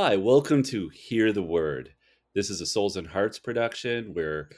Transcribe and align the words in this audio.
Hi, 0.00 0.14
welcome 0.14 0.62
to 0.62 0.90
Hear 0.90 1.32
the 1.32 1.42
Word. 1.42 1.92
This 2.32 2.50
is 2.50 2.60
a 2.60 2.66
Souls 2.66 2.96
and 2.96 3.08
Hearts 3.08 3.40
production 3.40 4.14
where 4.14 4.48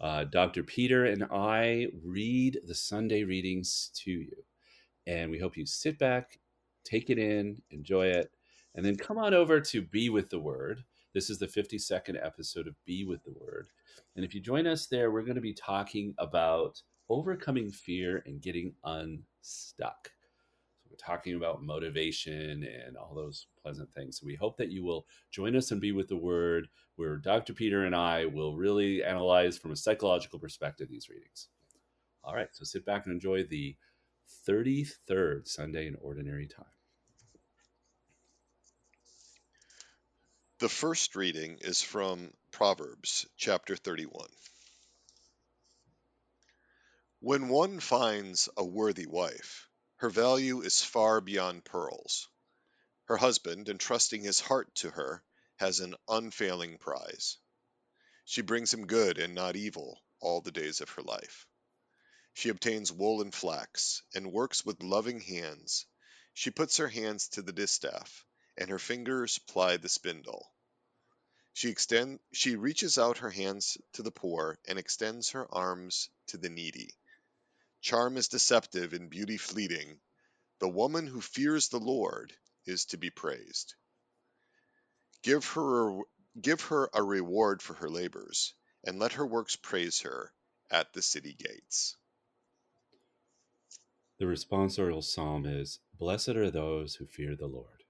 uh, 0.00 0.24
Dr. 0.24 0.64
Peter 0.64 1.04
and 1.04 1.28
I 1.30 1.86
read 2.04 2.58
the 2.66 2.74
Sunday 2.74 3.22
readings 3.22 3.92
to 4.02 4.10
you. 4.10 4.32
And 5.06 5.30
we 5.30 5.38
hope 5.38 5.56
you 5.56 5.64
sit 5.64 5.96
back, 5.96 6.40
take 6.82 7.08
it 7.08 7.20
in, 7.20 7.62
enjoy 7.70 8.08
it, 8.08 8.32
and 8.74 8.84
then 8.84 8.96
come 8.96 9.16
on 9.16 9.32
over 9.32 9.60
to 9.60 9.80
Be 9.80 10.10
with 10.10 10.28
the 10.28 10.40
Word. 10.40 10.82
This 11.14 11.30
is 11.30 11.38
the 11.38 11.46
52nd 11.46 12.18
episode 12.20 12.66
of 12.66 12.74
Be 12.84 13.04
with 13.04 13.22
the 13.22 13.34
Word. 13.38 13.68
And 14.16 14.24
if 14.24 14.34
you 14.34 14.40
join 14.40 14.66
us 14.66 14.88
there, 14.88 15.12
we're 15.12 15.22
going 15.22 15.36
to 15.36 15.40
be 15.40 15.54
talking 15.54 16.16
about 16.18 16.82
overcoming 17.08 17.70
fear 17.70 18.24
and 18.26 18.42
getting 18.42 18.74
unstuck 18.82 20.10
talking 21.00 21.34
about 21.34 21.62
motivation 21.62 22.64
and 22.86 22.96
all 22.96 23.14
those 23.14 23.46
pleasant 23.62 23.92
things. 23.92 24.18
So 24.18 24.26
we 24.26 24.34
hope 24.34 24.56
that 24.58 24.70
you 24.70 24.84
will 24.84 25.06
join 25.30 25.56
us 25.56 25.70
and 25.70 25.80
be 25.80 25.92
with 25.92 26.08
the 26.08 26.16
word 26.16 26.68
where 26.96 27.16
Dr. 27.16 27.54
Peter 27.54 27.84
and 27.84 27.94
I 27.94 28.26
will 28.26 28.56
really 28.56 29.02
analyze 29.02 29.56
from 29.58 29.72
a 29.72 29.76
psychological 29.76 30.38
perspective 30.38 30.88
these 30.88 31.08
readings. 31.08 31.48
All 32.22 32.34
right, 32.34 32.48
so 32.52 32.64
sit 32.64 32.84
back 32.84 33.06
and 33.06 33.14
enjoy 33.14 33.44
the 33.44 33.76
33rd 34.46 35.48
Sunday 35.48 35.86
in 35.86 35.96
Ordinary 36.00 36.46
Time. 36.46 36.66
The 40.58 40.68
first 40.68 41.16
reading 41.16 41.56
is 41.62 41.80
from 41.80 42.30
Proverbs 42.52 43.26
chapter 43.38 43.76
31. 43.76 44.26
When 47.20 47.48
one 47.48 47.80
finds 47.80 48.50
a 48.58 48.64
worthy 48.64 49.06
wife, 49.06 49.69
her 50.00 50.08
value 50.08 50.62
is 50.62 50.82
far 50.82 51.20
beyond 51.20 51.62
pearls. 51.62 52.26
Her 53.04 53.18
husband, 53.18 53.68
entrusting 53.68 54.22
his 54.22 54.40
heart 54.40 54.74
to 54.76 54.88
her, 54.88 55.22
has 55.56 55.80
an 55.80 55.94
unfailing 56.08 56.78
prize. 56.78 57.36
She 58.24 58.40
brings 58.40 58.72
him 58.72 58.86
good 58.86 59.18
and 59.18 59.34
not 59.34 59.56
evil 59.56 60.02
all 60.18 60.40
the 60.40 60.52
days 60.52 60.80
of 60.80 60.88
her 60.88 61.02
life. 61.02 61.46
She 62.32 62.48
obtains 62.48 62.90
wool 62.90 63.20
and 63.20 63.34
flax, 63.34 64.00
and 64.14 64.32
works 64.32 64.64
with 64.64 64.82
loving 64.82 65.20
hands. 65.20 65.84
She 66.32 66.50
puts 66.50 66.78
her 66.78 66.88
hands 66.88 67.28
to 67.32 67.42
the 67.42 67.52
distaff, 67.52 68.24
and 68.56 68.70
her 68.70 68.78
fingers 68.78 69.38
ply 69.38 69.76
the 69.76 69.90
spindle. 69.90 70.50
She 71.52 71.68
extend 71.68 72.20
she 72.32 72.56
reaches 72.56 72.96
out 72.96 73.18
her 73.18 73.30
hands 73.30 73.76
to 73.92 74.02
the 74.02 74.10
poor 74.10 74.58
and 74.64 74.78
extends 74.78 75.28
her 75.32 75.46
arms 75.54 76.08
to 76.28 76.38
the 76.38 76.48
needy. 76.48 76.96
Charm 77.80 78.16
is 78.16 78.28
deceptive 78.28 78.92
and 78.92 79.08
beauty 79.08 79.36
fleeting. 79.36 80.00
The 80.60 80.68
woman 80.68 81.06
who 81.06 81.20
fears 81.20 81.68
the 81.68 81.78
Lord 81.78 82.32
is 82.66 82.84
to 82.86 82.98
be 82.98 83.10
praised. 83.10 83.74
Give 85.22 85.44
her, 85.54 86.00
give 86.40 86.60
her 86.62 86.90
a 86.92 87.02
reward 87.02 87.62
for 87.62 87.74
her 87.74 87.88
labors, 87.88 88.54
and 88.84 88.98
let 88.98 89.14
her 89.14 89.26
works 89.26 89.56
praise 89.56 90.00
her 90.00 90.32
at 90.70 90.92
the 90.92 91.02
city 91.02 91.34
gates. 91.34 91.96
The 94.18 94.26
responsorial 94.26 95.02
psalm 95.02 95.46
is 95.46 95.80
Blessed 95.98 96.30
are 96.30 96.50
those 96.50 96.94
who 96.96 97.06
fear 97.06 97.34
the 97.34 97.46
Lord. 97.46 97.84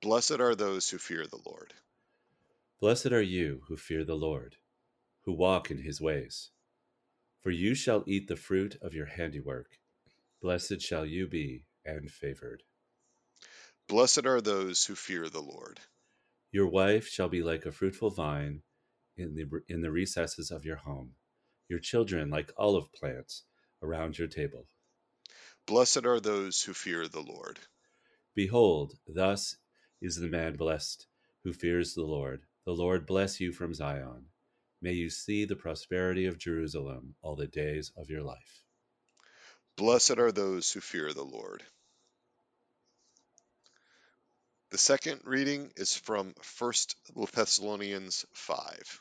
Blessed 0.00 0.40
are 0.40 0.54
those 0.54 0.88
who 0.88 0.98
fear 0.98 1.26
the 1.26 1.40
Lord. 1.44 1.74
Blessed 2.80 3.12
are 3.12 3.22
you 3.22 3.62
who 3.68 3.76
fear 3.76 4.04
the 4.04 4.16
Lord, 4.16 4.56
who 5.24 5.32
walk 5.32 5.70
in 5.70 5.78
his 5.82 6.00
ways. 6.00 6.50
For 7.42 7.50
you 7.50 7.74
shall 7.74 8.04
eat 8.06 8.28
the 8.28 8.36
fruit 8.36 8.76
of 8.80 8.94
your 8.94 9.06
handiwork. 9.06 9.78
Blessed 10.40 10.80
shall 10.80 11.04
you 11.04 11.26
be 11.26 11.64
and 11.84 12.10
favored. 12.10 12.62
Blessed 13.88 14.26
are 14.26 14.40
those 14.40 14.84
who 14.84 14.94
fear 14.94 15.28
the 15.28 15.42
Lord. 15.42 15.80
Your 16.52 16.68
wife 16.68 17.08
shall 17.08 17.28
be 17.28 17.42
like 17.42 17.66
a 17.66 17.72
fruitful 17.72 18.10
vine 18.10 18.62
in 19.16 19.34
the, 19.34 19.48
in 19.68 19.82
the 19.82 19.90
recesses 19.90 20.50
of 20.52 20.64
your 20.64 20.76
home, 20.76 21.14
your 21.68 21.80
children 21.80 22.30
like 22.30 22.52
olive 22.56 22.92
plants 22.92 23.44
around 23.82 24.18
your 24.18 24.28
table. 24.28 24.68
Blessed 25.66 26.06
are 26.06 26.20
those 26.20 26.62
who 26.62 26.72
fear 26.72 27.08
the 27.08 27.22
Lord. 27.22 27.58
Behold, 28.34 28.94
thus 29.06 29.56
is 30.00 30.16
the 30.16 30.28
man 30.28 30.56
blessed 30.56 31.06
who 31.42 31.52
fears 31.52 31.94
the 31.94 32.04
Lord. 32.04 32.42
The 32.64 32.72
Lord 32.72 33.06
bless 33.06 33.40
you 33.40 33.52
from 33.52 33.74
Zion. 33.74 34.26
May 34.82 34.94
you 34.94 35.10
see 35.10 35.44
the 35.44 35.54
prosperity 35.54 36.26
of 36.26 36.38
Jerusalem 36.38 37.14
all 37.22 37.36
the 37.36 37.46
days 37.46 37.92
of 37.96 38.10
your 38.10 38.24
life. 38.24 38.64
Blessed 39.76 40.18
are 40.18 40.32
those 40.32 40.72
who 40.72 40.80
fear 40.80 41.12
the 41.12 41.24
Lord. 41.24 41.62
The 44.70 44.78
second 44.78 45.20
reading 45.22 45.72
is 45.76 45.94
from 45.96 46.34
1 46.58 46.72
Thessalonians 47.32 48.26
5. 48.32 49.00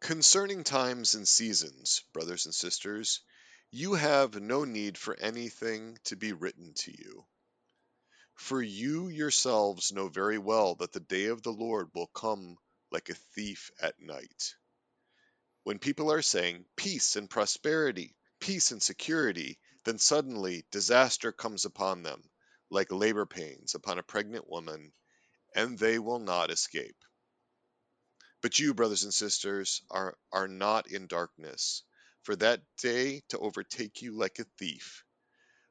Concerning 0.00 0.64
times 0.64 1.14
and 1.14 1.28
seasons, 1.28 2.02
brothers 2.12 2.46
and 2.46 2.54
sisters, 2.54 3.20
you 3.70 3.94
have 3.94 4.40
no 4.42 4.64
need 4.64 4.98
for 4.98 5.14
anything 5.14 5.96
to 6.06 6.16
be 6.16 6.32
written 6.32 6.74
to 6.78 6.90
you. 6.90 7.24
For 8.34 8.60
you 8.60 9.06
yourselves 9.06 9.92
know 9.92 10.08
very 10.08 10.38
well 10.38 10.74
that 10.76 10.90
the 10.90 10.98
day 10.98 11.26
of 11.26 11.44
the 11.44 11.52
Lord 11.52 11.90
will 11.94 12.08
come 12.08 12.58
like 12.94 13.08
a 13.08 13.14
thief 13.34 13.72
at 13.82 14.00
night. 14.00 14.54
When 15.64 15.80
people 15.80 16.12
are 16.12 16.22
saying 16.22 16.64
peace 16.76 17.16
and 17.16 17.28
prosperity, 17.28 18.14
peace 18.38 18.70
and 18.70 18.80
security, 18.80 19.58
then 19.84 19.98
suddenly 19.98 20.64
disaster 20.70 21.32
comes 21.32 21.64
upon 21.64 22.04
them, 22.04 22.22
like 22.70 22.92
labor 22.92 23.26
pains 23.26 23.74
upon 23.74 23.98
a 23.98 24.04
pregnant 24.04 24.48
woman, 24.48 24.92
and 25.56 25.76
they 25.76 25.98
will 25.98 26.20
not 26.20 26.52
escape. 26.52 27.04
But 28.42 28.60
you, 28.60 28.74
brothers 28.74 29.02
and 29.02 29.12
sisters, 29.12 29.82
are, 29.90 30.16
are 30.30 30.46
not 30.46 30.86
in 30.86 31.08
darkness, 31.08 31.82
for 32.22 32.36
that 32.36 32.62
day 32.78 33.24
to 33.30 33.40
overtake 33.40 34.02
you 34.02 34.12
like 34.16 34.38
a 34.38 34.46
thief. 34.56 35.02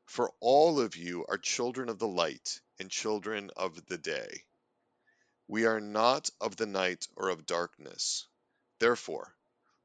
For 0.07 0.33
all 0.41 0.81
of 0.81 0.97
you 0.97 1.25
are 1.29 1.37
children 1.37 1.87
of 1.87 1.99
the 1.99 2.07
light 2.07 2.59
and 2.79 2.91
children 2.91 3.49
of 3.55 3.85
the 3.85 3.97
day. 3.97 4.43
We 5.47 5.65
are 5.65 5.81
not 5.81 6.29
of 6.39 6.55
the 6.55 6.65
night 6.65 7.07
or 7.15 7.29
of 7.29 7.45
darkness. 7.45 8.27
Therefore, 8.79 9.35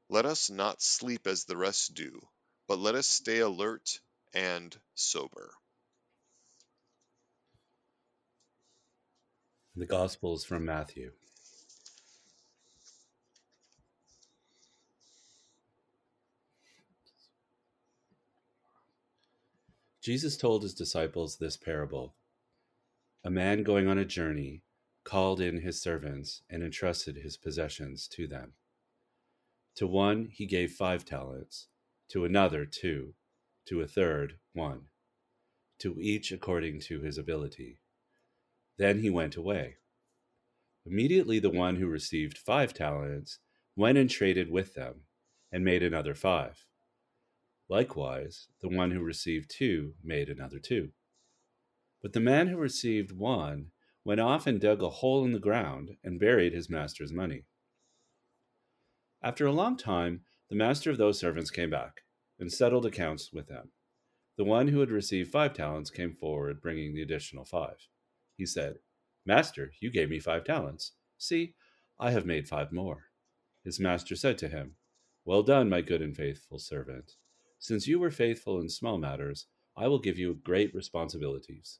let 0.09 0.25
us 0.25 0.49
not 0.49 0.81
sleep 0.81 1.27
as 1.27 1.45
the 1.45 1.57
rest 1.57 1.93
do, 1.93 2.19
but 2.67 2.79
let 2.79 2.95
us 2.95 3.07
stay 3.07 3.39
alert 3.39 3.99
and 4.33 4.75
sober. 4.95 5.51
The 9.75 9.85
Gospel 9.85 10.35
is 10.35 10.43
from 10.43 10.65
Matthew. 10.65 11.11
Jesus 20.01 20.37
told 20.37 20.63
his 20.63 20.73
disciples 20.73 21.37
this 21.37 21.57
parable 21.57 22.15
A 23.23 23.29
man 23.29 23.63
going 23.63 23.87
on 23.87 23.97
a 23.97 24.05
journey 24.05 24.63
called 25.03 25.41
in 25.41 25.61
his 25.61 25.81
servants 25.81 26.41
and 26.49 26.63
entrusted 26.63 27.17
his 27.17 27.37
possessions 27.37 28.07
to 28.07 28.27
them. 28.27 28.53
To 29.75 29.87
one 29.87 30.29
he 30.31 30.45
gave 30.45 30.71
five 30.71 31.05
talents, 31.05 31.67
to 32.09 32.25
another 32.25 32.65
two, 32.65 33.13
to 33.67 33.81
a 33.81 33.87
third 33.87 34.37
one, 34.53 34.81
to 35.79 35.99
each 35.99 36.31
according 36.31 36.81
to 36.81 37.01
his 37.01 37.17
ability. 37.17 37.79
Then 38.77 38.99
he 38.99 39.09
went 39.09 39.35
away. 39.35 39.77
Immediately 40.85 41.39
the 41.39 41.49
one 41.49 41.75
who 41.75 41.87
received 41.87 42.37
five 42.37 42.73
talents 42.73 43.39
went 43.75 43.97
and 43.97 44.09
traded 44.09 44.49
with 44.49 44.73
them 44.73 45.01
and 45.51 45.63
made 45.63 45.83
another 45.83 46.15
five. 46.15 46.65
Likewise, 47.69 48.47
the 48.61 48.69
one 48.69 48.91
who 48.91 49.01
received 49.01 49.51
two 49.51 49.93
made 50.03 50.29
another 50.29 50.59
two. 50.59 50.89
But 52.01 52.13
the 52.13 52.19
man 52.19 52.47
who 52.47 52.57
received 52.57 53.11
one 53.11 53.67
went 54.03 54.19
off 54.19 54.47
and 54.47 54.59
dug 54.59 54.81
a 54.81 54.89
hole 54.89 55.25
in 55.25 55.33
the 55.33 55.39
ground 55.39 55.97
and 56.03 56.19
buried 56.19 56.53
his 56.53 56.69
master's 56.69 57.11
money. 57.11 57.45
After 59.21 59.45
a 59.45 59.51
long 59.51 59.77
time, 59.77 60.21
the 60.49 60.55
master 60.55 60.89
of 60.89 60.97
those 60.97 61.19
servants 61.19 61.51
came 61.51 61.69
back 61.69 62.01
and 62.39 62.51
settled 62.51 62.85
accounts 62.85 63.31
with 63.33 63.47
them. 63.47 63.71
The 64.37 64.45
one 64.45 64.69
who 64.69 64.79
had 64.79 64.91
received 64.91 65.31
five 65.31 65.53
talents 65.53 65.89
came 65.89 66.13
forward, 66.13 66.61
bringing 66.61 66.93
the 66.95 67.01
additional 67.01 67.43
five. 67.43 67.87
He 68.37 68.45
said, 68.45 68.79
Master, 69.25 69.73
you 69.81 69.91
gave 69.91 70.09
me 70.09 70.19
five 70.19 70.45
talents. 70.45 70.93
See, 71.17 71.55
I 71.99 72.11
have 72.11 72.25
made 72.25 72.47
five 72.47 72.71
more. 72.71 73.07
His 73.65 73.79
master 73.79 74.15
said 74.15 74.37
to 74.37 74.47
him, 74.47 74.75
Well 75.25 75.43
done, 75.43 75.69
my 75.69 75.81
good 75.81 76.01
and 76.01 76.15
faithful 76.15 76.57
servant. 76.57 77.11
Since 77.59 77.87
you 77.87 77.99
were 77.99 78.11
faithful 78.11 78.61
in 78.61 78.69
small 78.69 78.97
matters, 78.97 79.47
I 79.75 79.89
will 79.89 79.99
give 79.99 80.17
you 80.17 80.39
great 80.41 80.73
responsibilities. 80.73 81.79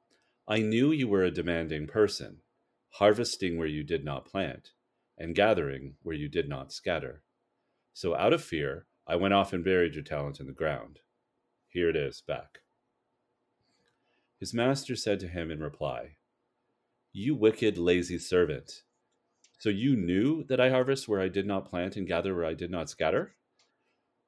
I 0.51 0.59
knew 0.59 0.91
you 0.91 1.07
were 1.07 1.23
a 1.23 1.31
demanding 1.31 1.87
person, 1.87 2.41
harvesting 2.95 3.57
where 3.57 3.69
you 3.69 3.85
did 3.85 4.03
not 4.03 4.25
plant, 4.25 4.71
and 5.17 5.33
gathering 5.33 5.95
where 6.03 6.13
you 6.13 6.27
did 6.27 6.49
not 6.49 6.73
scatter. 6.73 7.23
So 7.93 8.17
out 8.17 8.33
of 8.33 8.43
fear, 8.43 8.85
I 9.07 9.15
went 9.15 9.33
off 9.33 9.53
and 9.53 9.63
buried 9.63 9.95
your 9.95 10.03
talent 10.03 10.41
in 10.41 10.47
the 10.47 10.51
ground. 10.51 10.99
Here 11.69 11.87
it 11.87 11.95
is, 11.95 12.19
back. 12.19 12.59
His 14.41 14.53
master 14.53 14.97
said 14.97 15.21
to 15.21 15.29
him 15.29 15.51
in 15.51 15.61
reply, 15.61 16.17
You 17.13 17.33
wicked, 17.33 17.77
lazy 17.77 18.17
servant. 18.17 18.81
So 19.57 19.69
you 19.69 19.95
knew 19.95 20.43
that 20.49 20.59
I 20.59 20.69
harvest 20.69 21.07
where 21.07 21.21
I 21.21 21.29
did 21.29 21.47
not 21.47 21.69
plant 21.69 21.95
and 21.95 22.05
gather 22.05 22.35
where 22.35 22.45
I 22.45 22.55
did 22.55 22.71
not 22.71 22.89
scatter? 22.89 23.35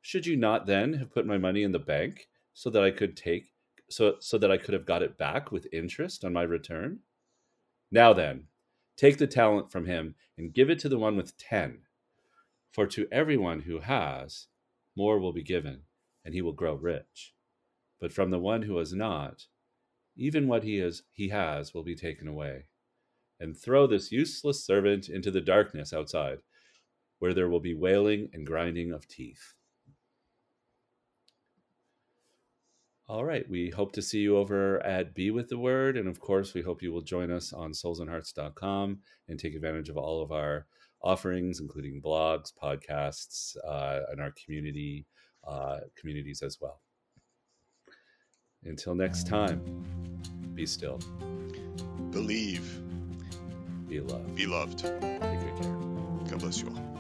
Should 0.02 0.26
you 0.26 0.38
not 0.38 0.68
then 0.68 0.94
have 0.94 1.14
put 1.14 1.28
my 1.28 1.38
money 1.38 1.64
in 1.64 1.74
the 1.74 1.80
bank 1.80 2.30
so 2.54 2.70
that 2.70 2.82
I 2.82 2.92
could 2.92 3.18
take 3.18 3.53
so 3.96 4.16
so 4.20 4.38
that 4.38 4.52
I 4.52 4.58
could 4.58 4.74
have 4.74 4.86
got 4.86 5.04
it 5.04 5.18
back 5.18 5.52
with 5.52 5.68
interest 5.74 6.24
on 6.24 6.34
my 6.34 6.44
return? 6.44 7.00
Now 7.92 8.14
then, 8.14 8.48
take 8.98 9.18
the 9.18 9.28
talent 9.28 9.72
from 9.72 9.86
him 9.86 10.16
and 10.38 10.54
give 10.54 10.70
it 10.70 10.80
to 10.80 10.90
the 10.90 11.00
one 11.00 11.16
with 11.16 11.38
10. 11.38 11.80
For 12.72 12.88
to 12.88 13.08
everyone 13.12 13.62
who 13.62 13.80
has, 13.80 14.48
more 14.96 15.20
will 15.20 15.34
be 15.34 15.44
given, 15.44 15.82
and 16.26 16.34
he 16.34 16.42
will 16.42 16.54
grow 16.54 16.74
rich. 16.74 17.34
But 18.00 18.12
from 18.12 18.32
the 18.32 18.40
one 18.40 18.64
who 18.64 18.78
has 18.78 18.94
not, 18.94 19.46
even 20.16 20.48
what 20.48 20.64
he 20.64 20.78
has 20.78 21.04
he 21.12 21.30
has 21.30 21.74
will 21.74 21.84
be 21.84 21.96
taken 21.96 22.28
away. 22.28 22.66
And 23.40 23.58
throw 23.58 23.88
this 23.88 24.12
useless 24.12 24.66
servant 24.66 25.10
into 25.10 25.32
the 25.32 25.42
darkness 25.42 25.94
outside, 25.94 26.40
where 27.20 27.34
there 27.34 27.50
will 27.50 27.60
be 27.60 27.74
wailing 27.74 28.30
and 28.34 28.46
grinding 28.46 28.92
of 28.92 29.08
teeth. 29.08 29.54
All 33.08 33.26
right. 33.26 33.48
We 33.50 33.70
hope 33.70 33.92
to 33.94 34.02
see 34.02 34.20
you 34.20 34.38
over 34.38 34.84
at 34.86 35.14
Be 35.14 35.30
With 35.30 35.50
the 35.50 35.58
Word. 35.58 35.98
And 35.98 36.08
of 36.08 36.20
course, 36.20 36.54
we 36.54 36.62
hope 36.62 36.82
you 36.82 36.92
will 36.92 37.02
join 37.02 37.32
us 37.32 37.52
on 37.52 37.72
soulsandhearts.com 37.72 39.00
and 39.28 39.40
take 39.40 39.56
advantage 39.56 39.90
of 39.90 39.98
all 39.98 40.22
of 40.22 40.32
our 40.32 40.68
offerings, 41.02 41.60
including 41.60 42.02
blogs, 42.02 42.54
podcasts, 42.54 43.58
uh, 43.68 44.00
and 44.10 44.22
our 44.22 44.34
community 44.44 45.06
uh, 45.46 45.80
communities 46.00 46.42
as 46.42 46.60
well. 46.62 46.80
Until 48.64 48.96
next 48.96 49.28
time, 49.28 49.62
be 50.54 50.66
still. 50.66 51.00
Believe. 52.12 52.82
Be 53.90 54.00
loved. 54.00 54.36
Be 54.36 54.46
loved. 54.46 54.80
Take 54.80 55.02
good 55.02 55.62
care. 55.62 55.74
God 56.30 56.40
bless 56.40 56.62
you 56.62 56.70
all. 56.70 56.93